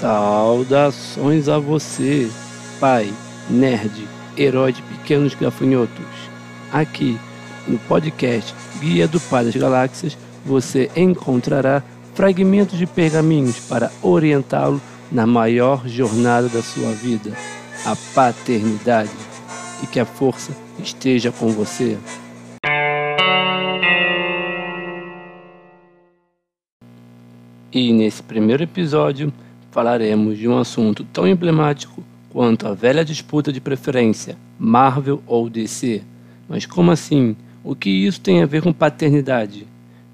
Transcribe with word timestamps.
Saudações 0.00 1.46
a 1.46 1.58
você, 1.58 2.30
pai, 2.80 3.12
nerd, 3.50 4.08
herói 4.34 4.72
de 4.72 4.80
pequenos 4.80 5.34
gafanhotos. 5.34 6.06
Aqui 6.72 7.18
no 7.68 7.78
podcast 7.80 8.54
Guia 8.80 9.06
do 9.06 9.20
Pai 9.20 9.44
das 9.44 9.54
Galáxias 9.54 10.16
você 10.42 10.90
encontrará 10.96 11.82
fragmentos 12.14 12.78
de 12.78 12.86
pergaminhos 12.86 13.58
para 13.68 13.92
orientá-lo 14.00 14.80
na 15.12 15.26
maior 15.26 15.86
jornada 15.86 16.48
da 16.48 16.62
sua 16.62 16.92
vida, 16.92 17.32
a 17.84 17.94
paternidade. 18.14 19.10
E 19.82 19.86
que 19.86 20.00
a 20.00 20.06
força 20.06 20.52
esteja 20.82 21.30
com 21.30 21.50
você. 21.50 21.98
E 27.70 27.92
nesse 27.92 28.22
primeiro 28.22 28.62
episódio 28.62 29.30
falaremos 29.70 30.38
de 30.38 30.48
um 30.48 30.58
assunto 30.58 31.04
tão 31.04 31.26
emblemático 31.26 32.02
quanto 32.30 32.66
a 32.66 32.74
velha 32.74 33.04
disputa 33.04 33.52
de 33.52 33.60
preferência, 33.60 34.36
Marvel 34.58 35.22
ou 35.26 35.48
DC. 35.48 36.02
Mas 36.48 36.66
como 36.66 36.90
assim? 36.90 37.36
O 37.62 37.74
que 37.74 37.90
isso 37.90 38.20
tem 38.20 38.42
a 38.42 38.46
ver 38.46 38.62
com 38.62 38.72
paternidade? 38.72 39.66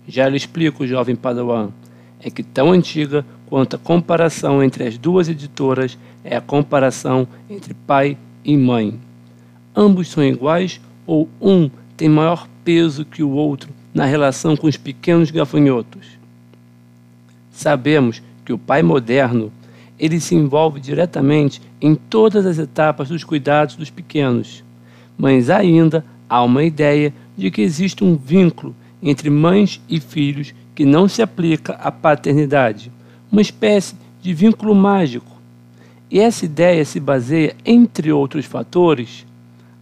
Já 0.09 0.28
lhe 0.28 0.37
explico, 0.37 0.87
jovem 0.87 1.14
Padawan. 1.14 1.70
É 2.20 2.30
que 2.30 2.42
tão 2.42 2.73
antiga 2.73 3.24
quanto 3.47 3.77
a 3.77 3.78
comparação 3.78 4.62
entre 4.62 4.84
as 4.84 4.98
duas 4.98 5.28
editoras 5.28 5.97
é 6.25 6.36
a 6.36 6.41
comparação 6.41 7.27
entre 7.48 7.75
pai 7.75 8.16
e 8.45 8.56
mãe. 8.56 8.98
Ambos 9.75 10.09
são 10.09 10.25
iguais 10.25 10.80
ou 11.06 11.28
um 11.41 11.70
tem 11.97 12.09
maior 12.09 12.48
peso 12.64 13.05
que 13.05 13.23
o 13.23 13.30
outro 13.30 13.70
na 13.95 14.05
relação 14.05 14.56
com 14.56 14.66
os 14.66 14.77
pequenos 14.77 15.30
gafanhotos? 15.30 16.06
Sabemos 17.50 18.23
que 18.46 18.52
o 18.52 18.59
pai 18.59 18.80
moderno 18.80 19.52
ele 19.98 20.20
se 20.20 20.34
envolve 20.34 20.78
diretamente 20.78 21.60
em 21.80 21.96
todas 21.96 22.46
as 22.46 22.59
etapas 22.59 23.08
dos 23.08 23.25
cuidados 23.25 23.75
dos 23.75 23.91
pequenos, 23.91 24.62
mas 25.19 25.50
ainda 25.50 26.05
há 26.28 26.42
uma 26.42 26.62
ideia 26.62 27.12
de 27.36 27.50
que 27.50 27.61
existe 27.61 28.05
um 28.05 28.17
vínculo 28.17 28.74
entre 29.02 29.28
mães 29.28 29.80
e 29.89 29.98
filhos 29.98 30.55
que 30.74 30.84
não 30.84 31.08
se 31.08 31.22
aplica 31.22 31.72
à 31.74 31.91
paternidade, 31.91 32.92
uma 33.33 33.42
espécie 33.42 33.97
de 34.22 34.33
vínculo 34.33 34.74
mágico. 34.74 35.36
E 36.08 36.20
essa 36.20 36.44
ideia 36.44 36.84
se 36.84 37.00
baseia, 37.00 37.56
entre 37.64 38.12
outros 38.12 38.44
fatores, 38.44 39.27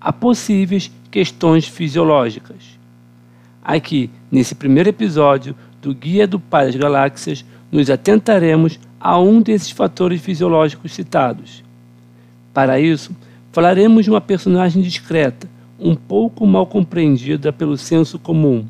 a 0.01 0.12
possíveis 0.12 0.91
questões 1.11 1.67
fisiológicas. 1.67 2.79
Aqui, 3.62 4.11
nesse 4.31 4.55
primeiro 4.55 4.89
episódio 4.89 5.55
do 5.85 5.95
Guia 5.95 6.27
do 6.27 6.41
Pai 6.41 6.65
das 6.65 6.77
Galáxias, 6.77 7.45
nos 7.71 7.91
atentaremos 7.91 8.81
a 8.99 9.21
um 9.21 9.43
desses 9.43 9.71
fatores 9.71 10.23
fisiológicos 10.23 10.93
citados. 10.93 11.63
Para 12.55 12.81
isso, 12.81 13.15
falaremos 13.53 14.07
de 14.07 14.11
uma 14.11 14.21
personagem 14.21 14.81
discreta, 14.81 15.47
um 15.79 15.95
pouco 15.95 16.47
mal 16.47 16.67
compreendida 16.67 17.53
pelo 17.53 17.77
senso 17.77 18.19
comum, 18.19 18.65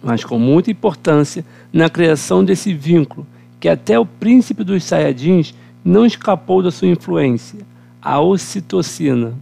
mas 0.00 0.22
com 0.22 0.38
muita 0.38 0.70
importância 0.70 1.44
na 1.72 1.90
criação 1.90 2.44
desse 2.44 2.72
vínculo, 2.72 3.26
que 3.58 3.68
até 3.68 3.98
o 3.98 4.06
príncipe 4.06 4.62
dos 4.62 4.84
Saiyajins 4.84 5.52
não 5.84 6.06
escapou 6.06 6.62
da 6.62 6.70
sua 6.70 6.86
influência, 6.86 7.58
a 8.00 8.20
ocitocina. 8.20 9.34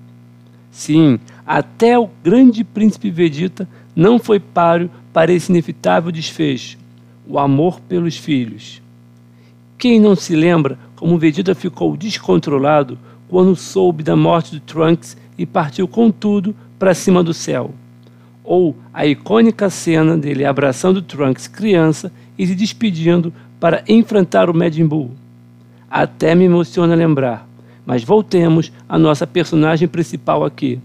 Sim, 0.70 1.20
até 1.46 1.98
o 1.98 2.08
grande 2.24 2.64
príncipe 2.64 3.10
Vegeta 3.10 3.68
não 3.94 4.18
foi 4.18 4.40
páreo 4.40 4.90
para 5.12 5.30
esse 5.30 5.52
inevitável 5.52 6.10
desfecho 6.10 6.78
o 7.26 7.38
amor 7.38 7.80
pelos 7.80 8.16
filhos. 8.16 8.80
Quem 9.78 10.00
não 10.00 10.14
se 10.14 10.34
lembra 10.34 10.78
como 10.94 11.18
Vegeta 11.18 11.54
ficou 11.54 11.96
descontrolado 11.96 12.98
quando 13.28 13.54
soube 13.54 14.02
da 14.02 14.16
morte 14.16 14.52
de 14.52 14.60
Trunks 14.60 15.16
e 15.36 15.44
partiu 15.44 15.86
com 15.86 16.10
tudo 16.10 16.54
para 16.78 16.94
cima 16.94 17.22
do 17.22 17.34
céu? 17.34 17.72
Ou 18.42 18.76
a 18.94 19.06
icônica 19.06 19.68
cena 19.68 20.16
dele 20.16 20.44
abraçando 20.44 21.02
Trunks 21.02 21.48
criança 21.48 22.10
e 22.38 22.46
se 22.46 22.54
despedindo 22.54 23.32
para 23.58 23.82
enfrentar 23.88 24.48
o 24.48 24.54
Majin 24.54 24.86
Buu. 24.86 25.10
Até 25.90 26.34
me 26.34 26.44
emociona 26.44 26.94
lembrar, 26.94 27.46
mas 27.84 28.02
voltemos 28.02 28.72
à 28.88 28.98
nossa 28.98 29.26
personagem 29.26 29.88
principal 29.88 30.44
aqui. 30.44 30.80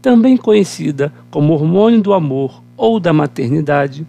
Também 0.00 0.36
conhecida 0.36 1.12
como 1.30 1.52
hormônio 1.52 2.00
do 2.02 2.12
amor 2.12 2.62
ou 2.76 2.98
da 2.98 3.12
maternidade, 3.12 4.06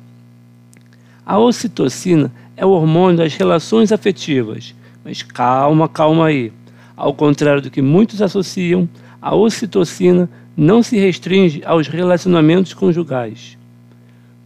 a 1.25 1.39
ocitocina 1.39 2.31
é 2.55 2.65
o 2.65 2.69
hormônio 2.69 3.17
das 3.17 3.33
relações 3.35 3.91
afetivas. 3.91 4.75
Mas 5.03 5.21
calma, 5.21 5.87
calma 5.87 6.27
aí. 6.27 6.51
Ao 6.95 7.13
contrário 7.13 7.61
do 7.61 7.71
que 7.71 7.81
muitos 7.81 8.21
associam, 8.21 8.87
a 9.21 9.35
ocitocina 9.35 10.29
não 10.55 10.83
se 10.83 10.97
restringe 10.97 11.61
aos 11.65 11.87
relacionamentos 11.87 12.73
conjugais. 12.73 13.57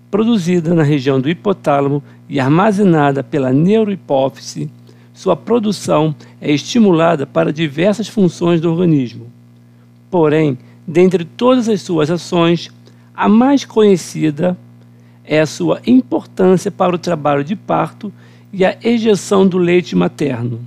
Produzida 0.10 0.74
na 0.74 0.84
região 0.84 1.20
do 1.20 1.30
hipotálamo 1.30 2.02
e 2.30 2.40
armazenada 2.40 3.24
pela 3.24 3.52
neurohipófise, 3.52 4.70
sua 5.14 5.36
produção 5.36 6.16
é 6.40 6.52
estimulada 6.52 7.26
para 7.26 7.52
diversas 7.52 8.08
funções 8.08 8.62
do 8.62 8.72
organismo. 8.72 9.28
Porém, 10.10 10.58
dentre 10.88 11.26
todas 11.26 11.68
as 11.68 11.82
suas 11.82 12.10
ações, 12.10 12.72
a 13.14 13.28
mais 13.28 13.66
conhecida 13.66 14.58
é 15.28 15.42
a 15.42 15.46
sua 15.46 15.82
importância 15.86 16.72
para 16.72 16.96
o 16.96 17.00
trabalho 17.00 17.44
de 17.44 17.56
parto 17.56 18.12
e 18.52 18.64
a 18.64 18.78
ejeção 18.82 19.46
do 19.46 19.58
leite 19.58 19.96
materno. 19.96 20.62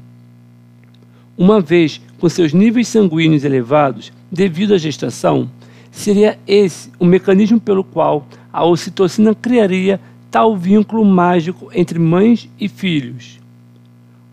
Uma 1.37 1.60
vez 1.60 2.00
com 2.19 2.28
seus 2.28 2.53
níveis 2.53 2.87
sanguíneos 2.87 3.44
elevados 3.44 4.12
devido 4.31 4.75
à 4.75 4.78
gestação, 4.78 5.50
seria 5.91 6.38
esse 6.47 6.91
o 6.99 7.06
mecanismo 7.06 7.59
pelo 7.59 7.82
qual 7.82 8.26
a 8.53 8.65
ocitocina 8.65 9.34
criaria 9.34 9.99
tal 10.31 10.56
vínculo 10.56 11.04
mágico 11.04 11.70
entre 11.75 11.99
mães 11.99 12.49
e 12.60 12.69
filhos. 12.69 13.41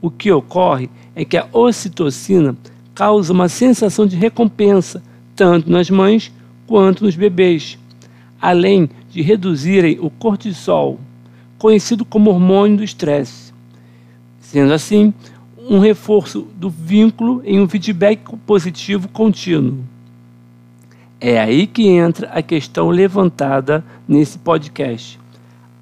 O 0.02 0.12
que 0.12 0.32
ocorre 0.32 0.90
é 1.16 1.26
que 1.26 1.38
a 1.38 1.48
ocitocina 1.52 2.56
causa 2.94 3.32
uma 3.32 3.48
sensação 3.48 4.06
de 4.06 4.16
recompensa 4.16 5.02
tanto 5.36 5.72
nas 5.72 5.90
mães 5.90 6.32
quanto 6.68 7.04
nos 7.06 7.16
bebês, 7.16 7.78
além 8.42 8.90
de 9.18 9.24
reduzirem 9.24 9.98
o 10.00 10.12
cortisol, 10.12 11.00
conhecido 11.58 12.06
como 12.06 12.30
hormônio 12.30 12.78
do 12.78 12.84
estresse. 12.84 13.52
Sendo 14.40 14.72
assim, 14.72 15.12
um 15.58 15.80
reforço 15.80 16.48
do 16.56 16.70
vínculo 16.70 17.42
em 17.44 17.60
um 17.60 17.68
feedback 17.68 18.22
positivo 18.46 19.08
contínuo. 19.08 19.80
É 21.20 21.40
aí 21.40 21.66
que 21.66 21.88
entra 21.88 22.30
a 22.30 22.44
questão 22.44 22.92
levantada 22.92 23.84
nesse 24.08 24.38
podcast. 24.38 25.20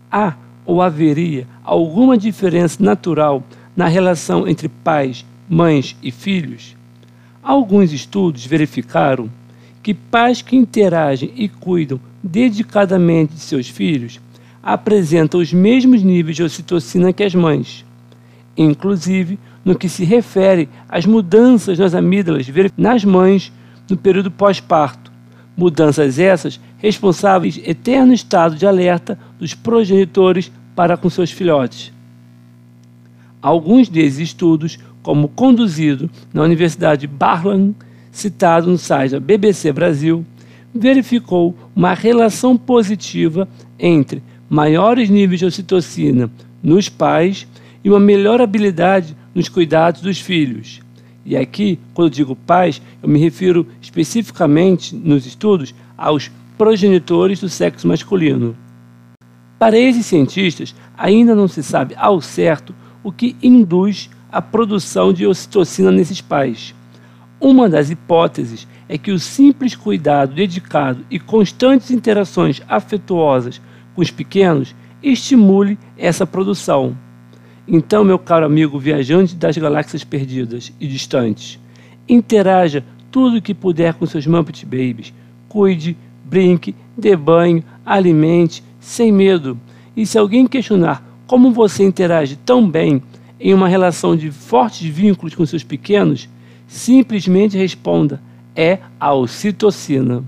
Há 0.10 0.36
ou 0.66 0.82
haveria 0.82 1.46
alguma 1.62 2.18
diferença 2.18 2.82
natural 2.82 3.44
na 3.76 3.90
relação 3.90 4.48
entre 4.48 4.70
pais, 4.70 5.26
mães 5.50 5.94
e 6.02 6.10
filhos? 6.10 6.74
Alguns 7.44 7.92
estudos 7.92 8.46
verificaram 8.46 9.30
que 9.86 9.94
pais 9.94 10.42
que 10.42 10.56
interagem 10.56 11.32
e 11.36 11.48
cuidam 11.48 12.00
dedicadamente 12.24 13.36
de 13.36 13.40
seus 13.40 13.70
filhos 13.70 14.20
apresentam 14.64 15.40
os 15.40 15.54
mesmos 15.54 16.02
níveis 16.02 16.36
de 16.36 16.42
ocitocina 16.42 17.14
que 17.14 17.24
as 17.24 17.36
mães, 17.36 17.86
inclusive 18.58 19.38
no 19.64 19.78
que 19.78 19.88
se 19.88 20.04
refere 20.04 20.68
às 20.90 21.06
mudanças 21.06 21.78
nas 21.78 21.94
amígdalas 21.94 22.48
nas 22.76 23.06
mães 23.06 23.54
no 23.88 23.96
período 23.96 24.32
pós-parto. 24.32 25.12
Mudanças 25.56 26.18
essas 26.18 26.60
responsáveis 26.80 27.62
eterno 27.64 28.12
estado 28.12 28.56
de 28.56 28.66
alerta 28.66 29.20
dos 29.38 29.54
progenitores 29.54 30.52
para 30.76 30.98
com 30.98 31.12
seus 31.12 31.30
filhotes. 31.30 31.94
Alguns 33.40 33.88
desses 33.88 34.18
estudos, 34.18 34.80
como 35.04 35.28
conduzido 35.28 36.10
na 36.34 36.42
Universidade 36.42 37.06
Barlan, 37.06 37.76
citado 38.18 38.72
no 38.72 38.78
site 38.78 39.12
da 39.12 39.20
BBC 39.20 39.72
Brasil, 39.74 40.26
verificou 40.74 41.56
uma 41.76 41.94
relação 41.94 42.58
positiva 42.58 43.48
entre 43.78 44.24
maiores 44.50 45.10
níveis 45.10 45.40
de 45.40 45.46
ocitocina 45.46 46.30
nos 46.64 46.88
pais 46.88 47.48
e 47.84 47.90
uma 47.90 48.00
melhor 48.00 48.42
habilidade 48.42 49.16
nos 49.34 49.50
cuidados 49.50 50.02
dos 50.02 50.20
filhos. 50.20 50.82
E 51.26 51.36
aqui, 51.36 51.78
quando 51.94 52.14
digo 52.14 52.36
pais, 52.36 52.82
eu 53.04 53.10
me 53.10 53.20
refiro 53.20 53.68
especificamente 53.82 54.96
nos 54.96 55.26
estudos 55.26 55.76
aos 55.98 56.32
progenitores 56.58 57.42
do 57.42 57.50
sexo 57.50 57.88
masculino. 57.88 58.56
Para 59.60 59.78
esses 59.78 60.06
cientistas, 60.06 60.74
ainda 60.98 61.36
não 61.36 61.48
se 61.48 61.62
sabe 61.62 61.96
ao 61.98 62.22
certo 62.22 62.74
o 63.04 63.12
que 63.12 63.36
induz 63.42 64.10
a 64.32 64.42
produção 64.42 65.12
de 65.12 65.26
ocitocina 65.26 65.92
nesses 65.92 66.22
pais. 66.22 66.74
Uma 67.40 67.68
das 67.68 67.90
hipóteses 67.90 68.68
é 68.88 68.98
que 68.98 69.12
o 69.12 69.20
simples 69.20 69.76
cuidado 69.76 70.34
dedicado 70.34 71.06
e 71.12 71.20
constantes 71.20 71.92
interações 71.92 72.62
afetuosas 72.68 73.62
com 73.94 74.02
os 74.02 74.10
pequenos 74.10 74.74
estimule 75.04 75.78
essa 75.98 76.26
produção. 76.26 76.96
Então, 77.68 78.04
meu 78.04 78.18
caro 78.18 78.46
amigo 78.46 78.80
viajante 78.80 79.36
das 79.36 79.58
galáxias 79.58 80.04
perdidas 80.04 80.72
e 80.80 80.88
distantes, 80.88 81.60
interaja 82.08 82.84
tudo 83.12 83.38
o 83.38 83.42
que 83.42 83.54
puder 83.54 83.94
com 83.96 84.06
seus 84.06 84.28
Muppet 84.28 84.66
Babies. 84.66 85.14
Cuide, 85.50 85.98
brinque, 86.24 86.76
dê 86.98 87.16
banho, 87.16 87.64
alimente, 87.86 88.64
sem 88.80 89.12
medo. 89.12 89.58
E 89.96 90.06
se 90.06 90.18
alguém 90.18 90.48
questionar 90.48 91.04
como 91.28 91.52
você 91.52 91.84
interage 91.84 92.38
tão 92.46 92.70
bem 92.70 93.02
em 93.40 93.54
uma 93.54 93.68
relação 93.68 94.16
de 94.16 94.32
fortes 94.32 94.88
vínculos 94.88 95.34
com 95.34 95.46
seus 95.46 95.64
pequenos, 95.64 96.30
simplesmente 96.68 97.58
responda: 97.58 98.22
é 98.56 98.80
a 99.00 99.14
ocitocina. 99.14 100.24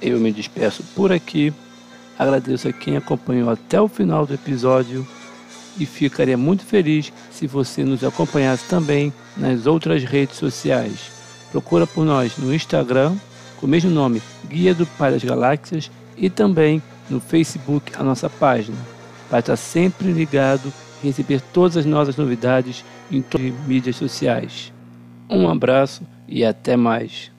Eu 0.00 0.18
me 0.20 0.32
despeço 0.32 0.82
por 0.94 1.12
aqui. 1.12 1.52
Agradeço 2.18 2.68
a 2.68 2.72
quem 2.72 2.96
acompanhou 2.96 3.50
até 3.50 3.80
o 3.80 3.88
final 3.88 4.24
do 4.26 4.34
episódio 4.34 5.06
e 5.78 5.84
ficaria 5.84 6.36
muito 6.36 6.64
feliz 6.64 7.12
se 7.30 7.46
você 7.46 7.84
nos 7.84 8.04
acompanhasse 8.04 8.68
também 8.68 9.12
nas 9.36 9.66
outras 9.66 10.04
redes 10.04 10.36
sociais. 10.36 11.10
Procura 11.50 11.86
por 11.86 12.04
nós 12.04 12.36
no 12.36 12.54
Instagram, 12.54 13.16
com 13.56 13.66
o 13.66 13.68
mesmo 13.68 13.90
nome, 13.90 14.22
Guia 14.48 14.74
do 14.74 14.86
Pai 14.86 15.10
das 15.10 15.24
Galáxias, 15.24 15.90
e 16.16 16.30
também 16.30 16.82
no 17.10 17.20
Facebook, 17.20 17.92
a 17.96 18.02
nossa 18.02 18.30
página, 18.30 18.76
para 19.28 19.40
estar 19.40 19.56
sempre 19.56 20.12
ligado 20.12 20.72
receber 21.04 21.40
todas 21.52 21.76
as 21.76 21.84
nossas 21.84 22.16
novidades 22.16 22.84
em 23.10 23.22
todas 23.22 23.46
as 23.46 23.66
mídias 23.66 23.96
sociais. 23.96 24.72
Um 25.28 25.48
abraço 25.48 26.02
e 26.28 26.44
até 26.44 26.76
mais. 26.76 27.33